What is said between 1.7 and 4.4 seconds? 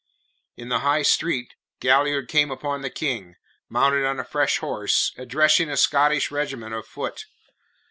Galliard came upon the King, mounted on a